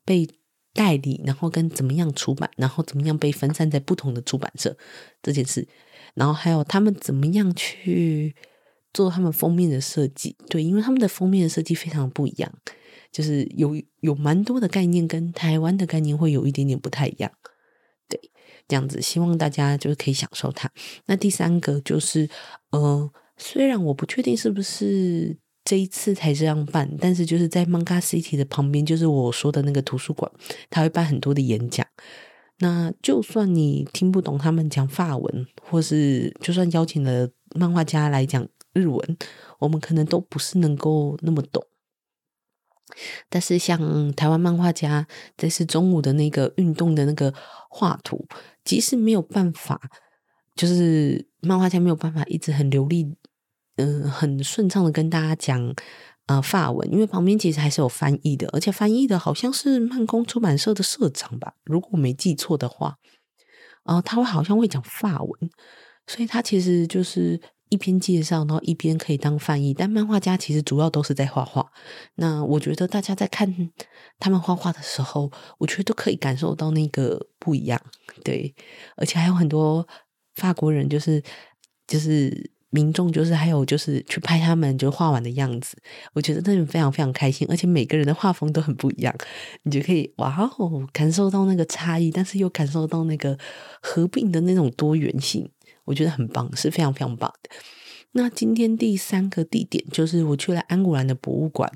[0.07, 0.27] 被
[0.73, 4.75] 代理，然后跟怎么样出版，然后怎么样被分散在不同的出版社
[5.23, 5.69] 这件事，
[6.15, 8.35] 然后还有他们怎么样去
[8.95, 10.35] 做他们封面的设计。
[10.49, 12.51] 对，因为他们的封面的设计非常不一样，
[13.11, 17.31] 就是有有蛮多的概念跟台湾的概念会有一点点不太一样。
[18.09, 18.19] 对，
[18.67, 20.73] 这样子，希望大家就是可以享受它。
[21.05, 22.31] 那第三个就是，
[22.71, 23.13] 呃。
[23.43, 30.31] 虽然我不确定是不是这一次才这样办，但是就是在 Manga City 的旁边，就是我说的那个图书馆，
[30.71, 31.85] 他会办很多的演讲。
[32.59, 39.17] 那就算你听不懂他们讲法文，或是就算邀请了漫画家来讲日文，
[39.59, 41.65] 我们可能都不是能够那么懂。
[43.29, 47.35] 但是像台湾漫画家这次中午的那个运动的那个
[47.69, 48.25] 画图，
[48.63, 49.81] 即使没有办法，
[50.55, 53.17] 就是漫画家没有办法一直很流利。
[53.77, 55.75] 嗯，很顺畅的跟大家讲，
[56.27, 62.99] 呃，法文，因为旁边其实还是有翻译的，而且翻译的好像是漫工出版社的社长吧，如果我没记错的话，
[63.85, 65.51] 啊、呃，他会好像会讲法文，
[66.07, 69.73] 所以他其实就是一边介绍，然后一边可以当翻译。
[69.73, 71.73] 但漫画家其实主要都是在画画，
[72.17, 73.71] 那我觉得大家在看
[74.19, 77.81] 他们画画的时候，我觉得都可以感受到那个不一样，
[78.23, 78.55] 对，
[78.97, 79.89] 而且还有很多
[80.35, 81.23] 法国人，就是
[81.87, 82.53] 就是。
[82.75, 85.77] 民众就是还有就是去拍他们就画完的样子，
[86.15, 89.15] 我觉得那种非常非常开心，而且每个人的画风都很不一样，
[89.65, 93.39] 你就可以哇哦感受到那个差异，但是又感受到那个
[93.83, 95.47] 合并的那种多元性，
[95.85, 97.51] 我觉得很棒，是非常非常棒的。
[98.13, 101.71] 那今天第三个地点就是我去了安古兰的博物馆，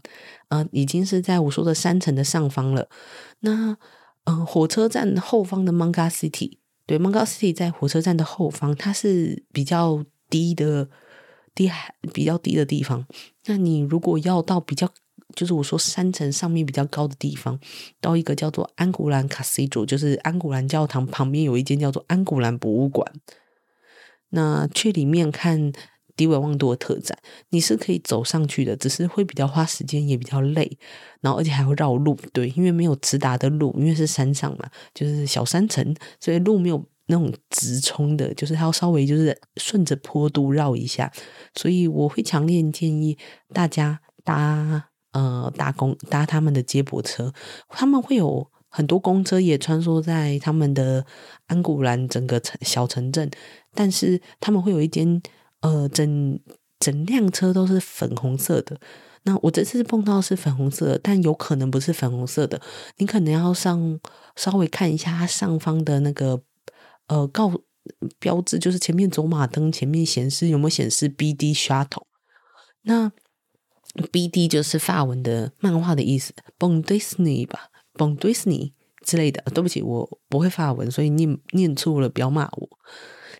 [0.49, 2.89] 呃，已经是在我说的山城的上方了。
[3.41, 3.77] 那
[4.25, 6.57] 呃，火车站后方的 Manga City，
[6.87, 10.03] 对，Manga City 在火车站的后方，它是比较。
[10.29, 10.89] 低的
[11.55, 13.07] 低海比较低的地方，
[13.47, 14.91] 那你如果要到比较，
[15.35, 17.59] 就是我说山城上面比较高的地方，
[18.01, 23.11] 到一个叫做安古兰 Cathedral，就是安古兰教堂旁边有一间叫做安古兰博物馆。
[24.31, 25.73] 那去里面看
[26.17, 27.17] 迪维旺多特展，
[27.51, 30.77] 你是可以走上去的，只是会比较花时间，也比较累，
[31.21, 36.85] 然后而且还会绕路，对，因为没有直达的路，因为是山上嘛，就是小山城，所以路没有。
[37.09, 41.13] 那种直冲的，就是它稍微就是顺着坡度绕一下，
[41.55, 43.17] 所以我会强烈建议
[43.53, 47.33] 大家搭呃搭公搭他们的接驳车，
[47.69, 51.07] 他们会有很多公车也穿梭在他们的
[51.47, 53.31] 安古兰整个城小城镇，
[53.73, 55.23] 但是他们会有一间
[55.61, 56.41] 呃整
[56.81, 58.81] 整辆车都是粉红色的，
[59.23, 62.61] 那我这次碰到是粉红色，但有可能不是粉红色的，
[62.97, 64.01] 你可能要上
[64.35, 66.43] 稍微看一下它上方的那个。
[67.09, 67.53] 呃，告
[68.19, 72.05] 标志就是前面走马灯前面显示有没有显示 BD Shuttle？
[72.83, 73.11] 那
[74.13, 79.43] BD 就是法文的漫画的意思，Bon Disney 吧，Bon Disney 之类的。
[79.55, 82.69] 对不起，我不会法文，所以念念错了，不要骂我。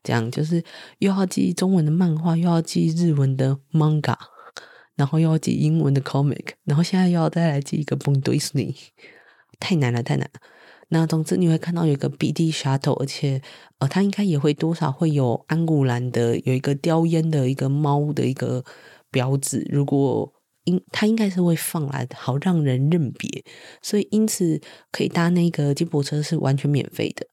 [0.03, 0.63] 这样就是
[0.99, 4.17] 又要记中文的漫画，又要记日文的 Manga，
[4.95, 8.77] 然后又要记英文的 Comic，然后现在又要再来记一个 Bon Disney，
[9.59, 10.41] 太难了，太难了。
[10.89, 13.43] 那总之你会看到有一个 BD Shuttle，而且
[13.79, 18.65] 呃，它应该也会多少会有安古兰的有一个叼烟的一个猫的一个
[19.11, 19.67] 标志。
[19.71, 20.33] 如果
[20.65, 23.45] 应它应该是会放来，好让人认别，
[23.83, 24.61] 所以因此
[24.93, 27.27] 可以搭那个金箔车是完全免费的。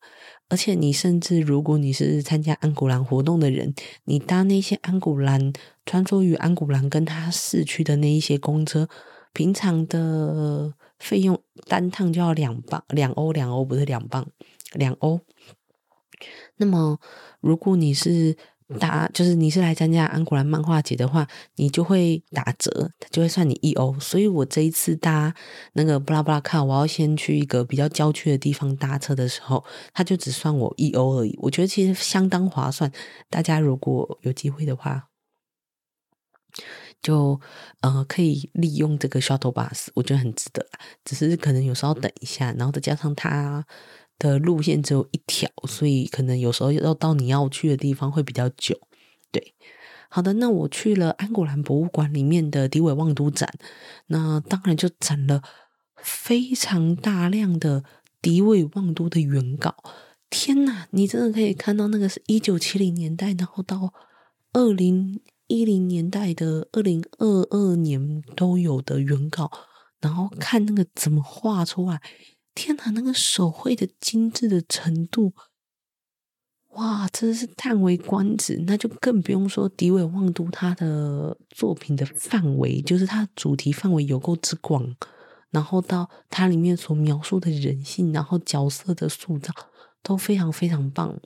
[0.49, 3.73] 而且你甚至如果你是参加安古兰活动的人，
[4.05, 5.51] 你搭那些安古兰
[5.85, 8.87] 穿梭于安古兰跟它市区的那一些公车，
[9.33, 11.37] 平常的费用
[11.67, 14.25] 单趟就要两磅，两欧，两欧不是两磅，
[14.71, 15.19] 两欧。
[16.55, 16.97] 那么
[17.41, 18.37] 如果你是
[18.79, 23.99] 打就是你是来参加安古兰漫画节的话，你就会打折，就会算你一欧。
[23.99, 25.35] 所以我这一次搭
[25.73, 31.37] 那个布拉布拉卡，我要先去一个比较郊区的地方搭车的时候，他就只算我一欧而已。
[31.41, 32.89] 我觉得其实相当划算。
[33.29, 35.09] 大家如果有机会的话，
[37.03, 37.39] 就
[37.81, 40.79] 呃可以利用这个 shuttle bus，我觉得很值得啦。
[41.05, 43.63] 只是可能有时候等一下，然后再加上它。
[44.19, 48.79] 的路线只有一条，所以可能有时候要到你要去的地方会比较久。
[49.31, 49.53] 对，
[50.07, 53.51] 好的，那我去了安古兰博物馆里面的迪韦旺都展，
[54.05, 55.41] 那当然就展了
[55.97, 57.83] 非常大量的
[58.21, 59.75] 迪韦旺都的原稿。
[60.29, 63.93] 天哪，你真的可以看到那个是一九七零年代，然后到
[64.53, 65.19] 二零
[65.53, 69.51] 一零年代的二零二二年都有的原稿，
[70.01, 72.01] 然后看那个怎么画出来。
[72.55, 75.33] 天哪，那个手绘的精致的程度，
[76.71, 78.63] 哇，真的是叹为观止。
[78.65, 84.95] 那就更不用说迪伟旺都他的作品的范围，就是他主题范围有够之广，
[85.51, 89.53] 然后到它里面所描述的人性，然后角色的塑造
[90.01, 91.19] 都非常非常棒。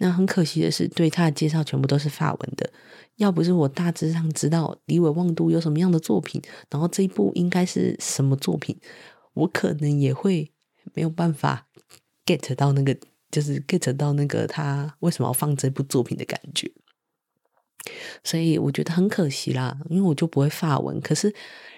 [0.00, 2.70] 那很可惜的是，对他的介绍全部都是法文的。
[3.16, 8.78] 要不是我大致上知道迪韦旺都有什么样的作品，然后这一部应该是什么作品，
[9.34, 10.50] 我可能也会。
[10.94, 11.68] 没有办法
[12.24, 12.96] get 到那个，
[13.30, 16.72] 就是 get 到那个他为什么要放这部作品的感觉，
[18.24, 21.32] 所以我觉得很可惜啦，因为我就不会法文，可是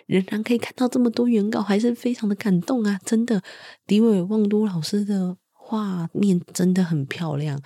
[0.07, 2.99] 仍然可以看到这么多原稿，还是非常的感动啊！
[3.05, 3.43] 真的，
[3.87, 7.61] 迪韦旺都老师的画面真的很漂亮，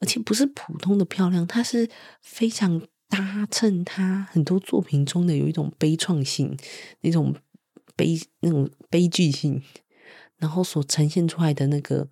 [0.00, 1.88] 而且不是普通的漂亮，它是
[2.20, 6.56] 非常搭衬他很多作品中的有一种悲怆性，
[7.00, 7.34] 那种
[7.96, 9.62] 悲那种悲剧性。
[10.36, 12.06] 然后所呈现出来的那个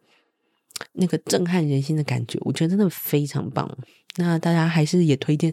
[0.92, 3.77] 那个震撼人心的感觉，我觉得真的非常棒。
[4.16, 5.53] 那大家还是也推荐，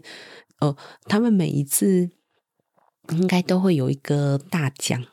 [0.60, 2.08] 呃，他们每一次
[3.10, 5.04] 应该都会有一个大奖，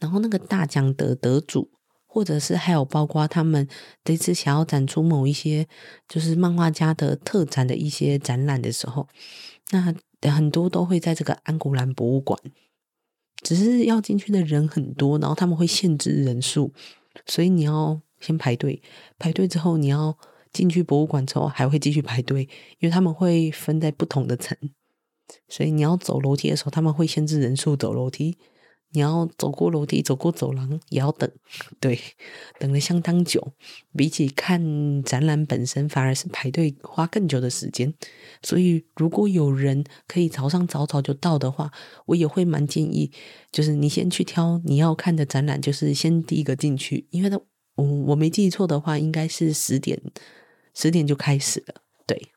[0.00, 1.70] 然后那个大奖的得主，
[2.08, 3.68] 或者是还有包括他们
[4.02, 5.68] 这次想要展出某一些
[6.08, 9.06] 就是漫画家的特展的一些展览的时候，
[9.70, 9.94] 那
[10.32, 12.40] 很多都会在这个安古兰博物馆。
[13.40, 16.72] 只是要进去的人很多，然后他们会限制人数，
[17.24, 18.82] 所以你要先排队。
[19.16, 20.18] 排队之后，你要
[20.52, 22.48] 进去博物馆之后，还会继续排队，
[22.80, 24.58] 因为他们会分在不同的层，
[25.48, 28.36] 所以你要走楼梯的时候，他们会限制人数走楼梯。
[28.90, 31.30] 你要走过楼梯、走过走廊，也要等，
[31.78, 31.98] 对，
[32.58, 33.52] 等了相当久。
[33.94, 37.92] 比起看展览本身，反而是排队花更久的时间。
[38.42, 41.70] 所以，如果有人可以早上早早就到的话，
[42.06, 43.10] 我也会蛮建议，
[43.52, 47.38] 就是你先去挑你要看的展览，就是先第一个进去，因为他，
[47.74, 50.00] 我我没记错的话，应该是十点，
[50.74, 52.30] 十点就开始了，对。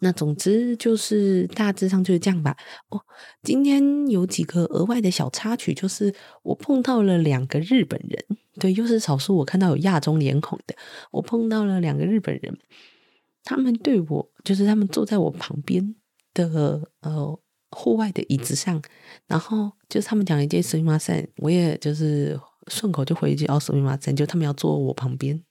[0.00, 2.56] 那总之就是大致上就是这样吧。
[2.90, 3.00] 哦，
[3.42, 8.22] 今天有几个额外的小插曲，就是我碰到了两个日本人，
[8.60, 10.74] 对，又是少数我看到有亚洲脸孔的。
[11.10, 12.58] 我碰到了两个日本人，
[13.42, 15.94] 他们对我就是他们坐在我旁边
[16.34, 17.38] 的呃
[17.70, 18.82] 户外的椅子上，
[19.26, 25.42] 然后就是他们讲了一件すみません，我也就是顺口就回一句哦すみません，就他们要坐我旁边。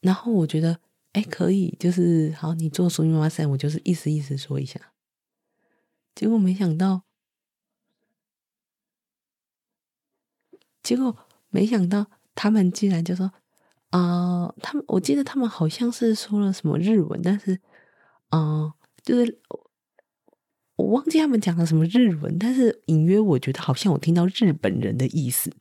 [0.00, 0.80] 然后我觉得，
[1.12, 4.80] 哎，可以，就是好，你做苏密马赛，我就是意思意思说一下。
[6.14, 7.02] 结果没想到，
[10.82, 11.16] 结果
[11.50, 13.32] 没想到，他们竟然就说，
[13.90, 17.60] 啊、他们我记得他们好像是说了什么日文，但是，
[18.30, 19.40] 嗯、就是
[20.76, 25.52] 我忘记他们讲了什么日文，但是隐约我觉得好像我听到日本人的意思，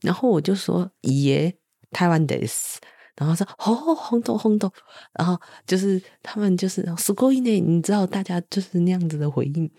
[0.00, 1.58] 然后我就说，耶，
[1.90, 2.76] 台湾です。
[3.17, 4.71] 然后说哦，红豆红豆，
[5.13, 9.71] 然后就是他们就是すごいね，你知道大家就是那样子的回应。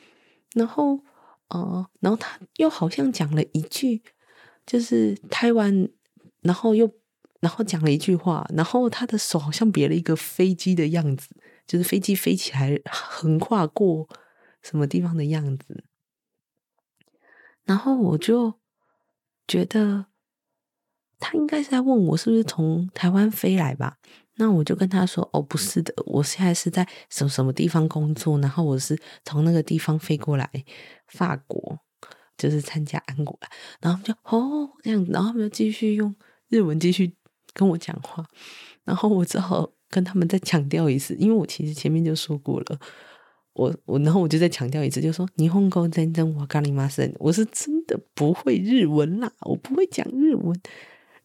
[0.55, 0.95] 然后
[1.49, 4.03] 哦、呃，然后他又好像讲了一句，
[4.65, 5.89] 就是台湾，
[6.43, 6.89] 然后又
[7.41, 11.35] 然后讲了一句话，然后他的手好像别了一个飞机的样子，
[11.67, 14.09] 就是飞机飞起来横跨过
[14.63, 15.83] 什么地方的样子。
[17.65, 18.61] 然后我就
[19.49, 20.07] 觉得。
[21.20, 23.98] 他应该是在问我是不是从台湾飞来吧？
[24.38, 30.50] 那我就跟他说：“哦，不是的，我现在是在什么什么地方工作，然后我是从那个地方飞过来
[31.08, 31.78] 法国，
[32.38, 33.52] 就是参加安古兰。”
[33.82, 36.16] 然后就哦这样，然后他们就继续用
[36.48, 37.14] 日文继续
[37.54, 38.26] 跟我讲话，
[38.86, 42.80] 然后我只好跟他们再强调一次，因为我其实前面就说过了。
[43.54, 50.58] 我我然后我就再强调一次，就说霓虹沟真正我咖喱马森，我是真的不会日文啦，我不会讲日文。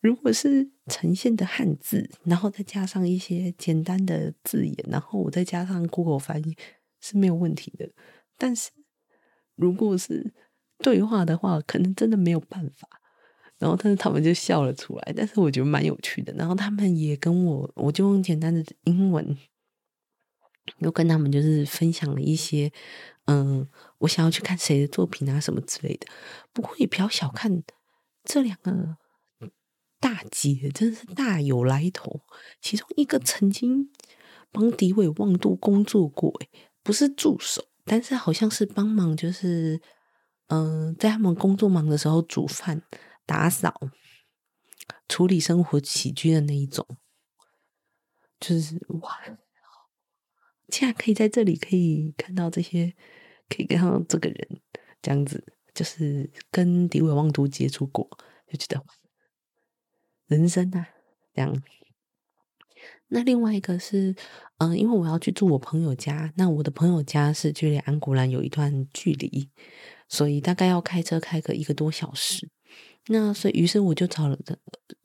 [0.04, 6.54] 如果是呈现的汉字，然后再加上一些简单的字眼，然后我再加上 Google 翻译
[7.00, 7.88] 是没有问题的。
[8.36, 8.70] 但是
[9.54, 10.34] 如果是
[10.76, 12.86] 对话的话，可能真的没有办法。
[13.56, 16.34] 然后，但是他们就笑了出来，但是我觉得蛮有趣的。
[16.34, 19.34] 然后他们也跟我，我就用简单的英文。
[20.80, 22.70] 又跟他们就是分享了一些，
[23.24, 23.66] 嗯，
[24.00, 26.06] 我想要去看谁的作品啊，什么之类的。
[26.52, 27.62] 不过也不要小看
[28.22, 28.98] 这两个
[30.04, 32.20] 大姐，真是大有来头。
[32.60, 33.90] 其中一个曾经
[34.52, 36.38] 帮迪伟旺度工作过，
[36.82, 39.80] 不是助手，但是好像是帮忙，就是
[40.48, 42.82] 嗯，在他们工作忙的时候煮饭、
[43.24, 43.72] 打扫、
[45.08, 46.86] 处理生活起居的那一种，
[48.38, 49.18] 就是哇。
[50.68, 52.94] 现在可以在这里可以看到这些，
[53.48, 54.60] 可以看到这个人
[55.00, 55.42] 这样子，
[55.72, 58.06] 就是跟迪伟旺都接触过，
[58.46, 58.84] 就觉得
[60.26, 60.88] 人生啊
[61.34, 61.62] 这样。
[63.08, 64.14] 那另外一个是，
[64.58, 69.48] 嗯、因为我要去住我朋友家，那我的朋友家是距离安古兰有一段距离，
[70.08, 72.48] 所以大概要开车开个一个多小时。
[73.06, 74.36] 那所以于是我就找了，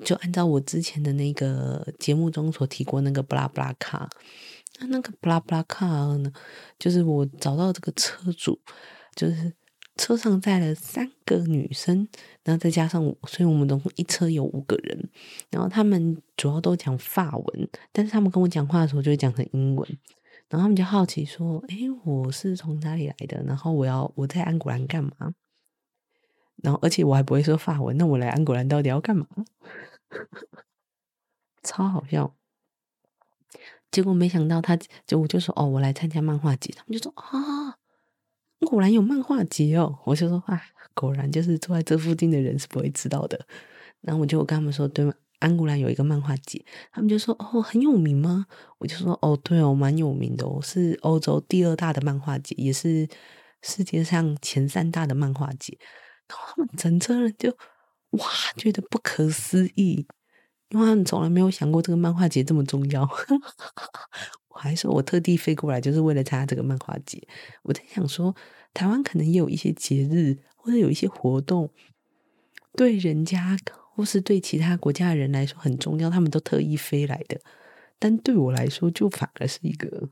[0.03, 4.09] 就按照我之前的那个节目中所提过那个布拉布拉卡。
[4.79, 5.85] 那那个布拉布拉卡
[6.17, 6.31] 呢，
[6.79, 8.59] 就是我找到这个车主，
[9.15, 9.53] 就是
[9.99, 12.07] 车上载了三个女生，
[12.45, 15.09] 然后再加上我，所以我们总共一车有五个人。
[15.49, 19.99] 然后他们主要都讲法文，但是他们跟我讲话的时候就会讲成英文。
[20.47, 23.43] 然后他们就好奇说：“诶，我是从哪里来的？
[23.43, 25.11] 然后我要我在安古兰干嘛？
[26.63, 29.27] 然后而且我还不会说法文，那我来安古兰到底要干嘛？”
[31.61, 32.33] 超好笑。
[33.91, 37.78] 结果没想到他，就我就说哦，我来参加漫画节，他们就说啊，
[38.67, 39.99] 果然有漫画节哦。
[40.05, 40.61] 我就说啊，
[40.93, 43.39] 果然就是住在这附近的人是不会知道的。
[44.01, 45.13] 然后我就跟他们说，对吗？
[45.39, 48.45] 安古兰有一个漫画节，他们就说哦，很有名吗？
[48.77, 53.07] 我就说哦，对哦，蛮有名的哦，是欧洲第二大的漫画节，也是
[53.61, 55.77] 世界上前三大的漫画节。
[56.27, 57.49] 然后他们整车人就
[58.11, 58.25] 哇，
[58.57, 60.05] 觉得不可思议。
[60.69, 63.07] 因为他们从来没有想过这个漫画节这么重要，
[64.49, 67.27] 我还说我特地飞过来就是为了参加这个漫画节。
[67.63, 68.35] 我在想说，
[68.73, 71.69] 台湾可能也有一些节日或者有一些活动，
[72.73, 73.57] 对人家
[73.95, 77.39] 或是对其他国家的人来说很重要，他们都特意飞来的。
[77.99, 80.09] 但对我来说，就反而是一个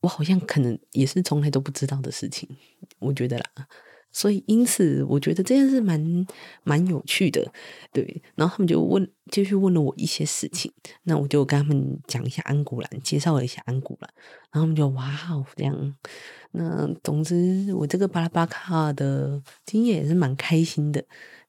[0.00, 2.48] 我好像可能也是从来都不知道的事情。
[2.98, 3.68] 我觉得啦。
[4.12, 6.26] 所以，因此，我觉得这件事蛮
[6.64, 7.50] 蛮有趣的，
[7.92, 8.22] 对。
[8.34, 10.70] 然后他们就问，继续问了我一些事情，
[11.04, 14.10] 那我就跟他们讲一下安古兰，介绍了一下安古兰。
[14.52, 15.96] 然后他们就哇哦，这样。
[16.52, 21.02] 那总之，我这个巴拉巴卡的经验也是蛮开心的，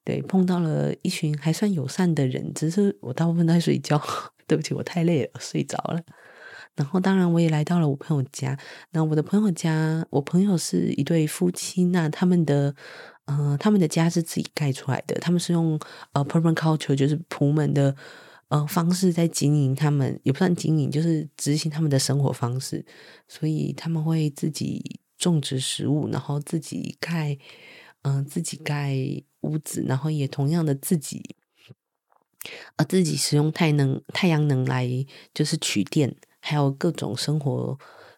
[0.05, 4.01] 对，碰到了一群还算友善的人，只是我大部分在睡觉，
[4.47, 6.01] 对不起，我太累了，睡着了。
[6.75, 8.57] 然后，当然，我也来到了我朋友家。
[8.91, 11.85] 那我的朋友家，我朋友是一对夫妻。
[11.85, 12.75] 那他们的，
[13.25, 15.13] 呃，他们的家是自己盖出来的。
[15.19, 15.79] 他们是用
[16.13, 17.95] 呃 permaculture，就是普门的
[18.47, 22.83] 呃方式在经营他们，也不算经营，就是执行他们的生活方式。
[23.27, 27.37] 所以他们会自己种植食物，然后自己盖，
[28.01, 28.97] 嗯、自己盖
[29.41, 31.35] 屋子，然后也同样的自己，
[32.77, 34.89] 呃，自己使用太能太阳能来
[35.35, 36.15] 就是取电。
[36.45, 37.77] 还有各种生活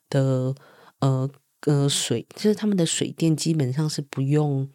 [0.09, 0.55] 的
[0.99, 1.29] 呃
[1.67, 4.67] 呃水，就是他们的水电基本上是不用，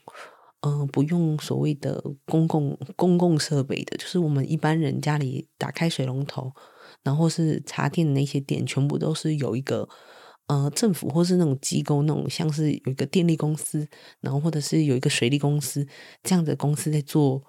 [0.60, 6.52] 呃不用所谓的公共公共设备的，就是我们一般人家里打开水龙头，
[7.02, 9.88] 然后是插电的那些电，全部都是有一个
[10.46, 13.84] 呃政府或是那种机构，那种像是有一个电力公司，
[14.20, 15.84] 然后或者是有一个水利公司
[16.22, 17.42] 这样的公司在做。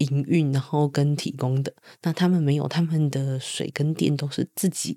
[0.00, 1.72] 营运，然后跟提供的，
[2.02, 4.96] 那他们没有，他们的水跟电都是自己，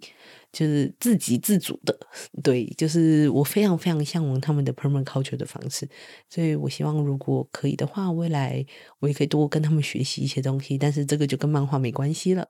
[0.51, 1.97] 就是自给自足的。
[2.41, 5.87] 对，就是我非常非常向往他们的 permanent culture 的方式，
[6.29, 8.65] 所以我希望如果可以的话，未来
[8.99, 10.77] 我也可以多跟他们学习一些东西。
[10.77, 12.47] 但是这个就跟漫画没关系了。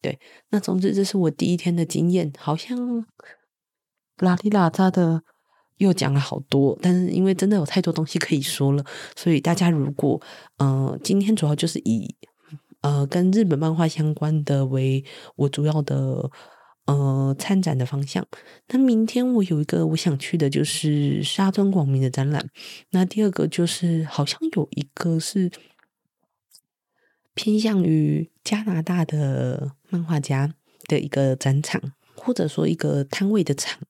[0.00, 0.18] 对，
[0.50, 3.06] 那总之这是我第一天的经验，好像
[4.18, 5.22] 拉里拉扎的。
[5.82, 8.84] 又讲了好多，但是因为真的有太多东西可以说了，
[9.16, 10.20] 所以大家如果
[10.58, 12.14] 嗯、呃，今天主要就是以
[12.82, 15.04] 呃跟日本漫画相关的为
[15.34, 16.30] 我主要的
[16.86, 18.24] 呃参展的方向。
[18.68, 22.48] 那明天我有一个我想去的，就是沙村广明的展览。
[22.90, 25.50] 那第二个就是好像有一个是
[27.34, 30.54] 偏向于加拿大的漫画家
[30.86, 31.80] 的一个展场，
[32.14, 33.80] 或者说一个摊位的场。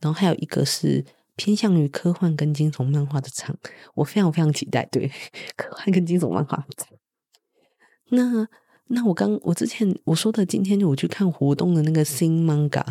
[0.00, 1.04] 然后还有一个是。
[1.36, 3.56] 偏向于科幻跟惊悚漫画的场，
[3.94, 4.84] 我非常非常期待。
[4.86, 5.10] 对，
[5.56, 6.66] 科幻跟惊悚漫画。
[8.10, 8.48] 那
[8.88, 12.84] 那我刚我之前我说的，今天我去看活动的那个新 manga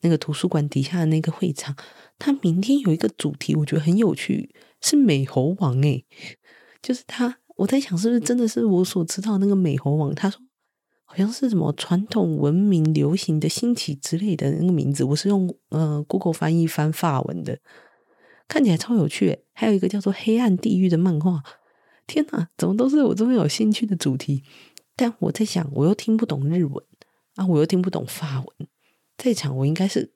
[0.00, 1.76] 那个图书馆底下的那个会场，
[2.18, 6.04] 它明天有一个主题，我觉得很有趣，是美猴王诶，
[6.82, 10.14] 就是他，我在想是不是真的是我所知道那个美猴王？
[10.14, 10.40] 他说。
[11.10, 17.58] 好像是什么传统文明流行的兴起之类的那个名字，我是用呃 Google 翻译翻法文的，
[18.46, 19.40] 看起来超有趣。
[19.52, 21.42] 还有一个叫做《黑暗地狱》的漫画，
[22.06, 24.44] 天哪，怎么都是我这么有兴趣的主题？
[24.94, 26.84] 但我在想，我又听不懂日文
[27.34, 28.68] 啊，我又听不懂法文，
[29.18, 30.12] 在场我应该是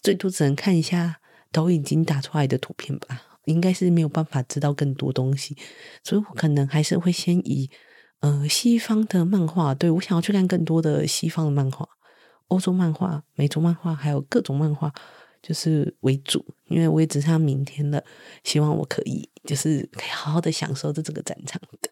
[0.00, 1.16] 最多只能看一下
[1.50, 5.56] 导演已经打出来的图片吧，应该是没有办法知道更多东西，
[6.04, 7.68] 所以我可能还是会先以。
[8.20, 11.88] 呃，西方的漫画，对，我想要去看更多的西方的漫画，
[12.48, 14.92] 欧洲漫画、美洲漫画，还有各种漫画，
[15.40, 16.44] 就是为主。
[16.66, 18.02] 因为我也只剩下明天了，
[18.42, 21.62] 希望我可以，就是可以好好的享受这这个战场。
[21.80, 21.90] 对，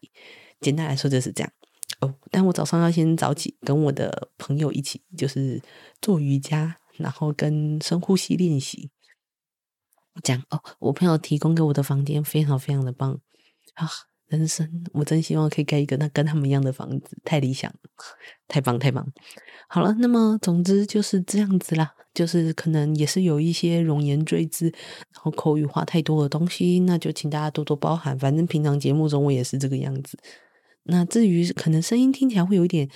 [0.61, 1.53] 简单来说就是这样。
[2.01, 5.63] 哦，但我早上要先早起，跟我的朋友一起，就是
[6.03, 8.91] 做瑜伽，然后跟深呼吸练习。
[10.25, 13.21] 这样哦，我朋友提供给我的房间非常非常的棒
[13.75, 13.89] 啊。
[14.29, 17.73] 人生，我真希望可以盖一个那跟他们一样的房子，太理想，
[18.49, 19.07] 太棒太棒。
[19.69, 24.67] 好了，那么总之就是这样子啦，就是可能也是有一些容颜坠字，
[25.13, 28.19] 然后口语化太多的东西，那就请大家多多包涵。
[28.19, 30.19] 反正平常节目中我也是这个样子。
[30.85, 32.89] 那至于可能声音听起来会有一点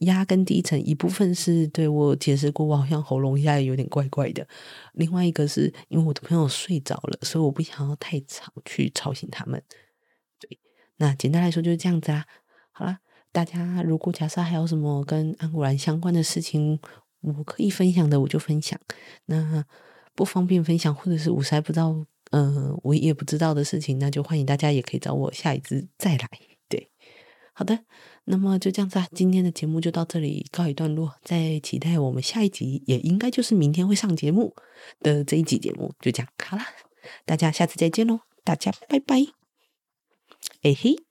[0.00, 4.44] 压跟低沉，一部分是对我解释过，我好像喉咙现在有点怪怪的；
[4.92, 9.62] 另外一个是因为我的朋友睡着了，所以我不想要太吵去吵醒他们。
[11.00, 12.26] 那简单来说就是这样子啦。
[12.72, 13.00] 好啦，
[13.32, 16.78] 大家如果假设还有什么跟安古兰相关的事情，
[17.22, 18.78] 我可以分享的，我就分享。
[19.24, 19.64] 那
[20.14, 21.96] 不方便分享，或者是我实在不知道，
[22.82, 26.28] 我也不知道的事情，那就欢迎大家也可以找我下一次再来。
[26.68, 26.90] 对，
[27.54, 27.78] 好的，
[28.24, 31.14] 那么就这样子啊，今天的节目就到这里告一段落。
[31.24, 34.54] 再期待我们下一集，也应该就是明天会上节目
[35.00, 36.28] 的这一集节目，就这样。
[36.44, 36.66] 好啦，
[37.24, 39.39] 大家下次再见喽，大家拜拜。
[40.62, 41.09] 哎嘿。